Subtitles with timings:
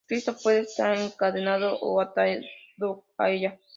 [0.07, 2.41] Cristo puede estar encadenado o atado
[3.19, 3.59] a ella.